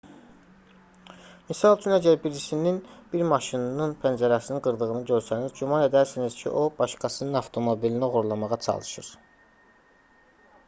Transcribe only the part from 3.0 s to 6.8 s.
bir maşının pəncərəsini qırdığını görsəniz güman edərsiniz ki o